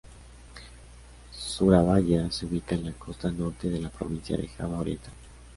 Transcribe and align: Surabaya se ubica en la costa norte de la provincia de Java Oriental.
Surabaya 1.31 2.31
se 2.31 2.47
ubica 2.47 2.73
en 2.73 2.85
la 2.85 2.91
costa 2.93 3.29
norte 3.29 3.69
de 3.69 3.79
la 3.81 3.91
provincia 3.91 4.35
de 4.35 4.47
Java 4.47 4.79
Oriental. 4.79 5.13